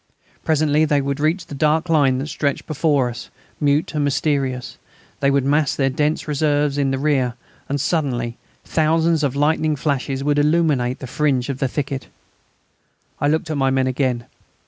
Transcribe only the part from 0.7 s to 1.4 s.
they would